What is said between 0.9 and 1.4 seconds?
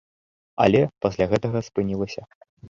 пасля